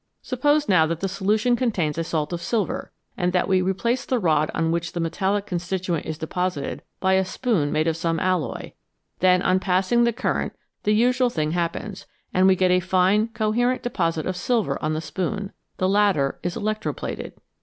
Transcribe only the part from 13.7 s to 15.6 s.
deposit of silver on the spoon;